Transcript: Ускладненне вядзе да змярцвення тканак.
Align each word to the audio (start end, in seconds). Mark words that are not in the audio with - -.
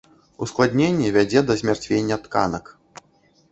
Ускладненне 0.45 1.11
вядзе 1.17 1.39
да 1.51 1.57
змярцвення 1.61 2.19
тканак. 2.27 2.75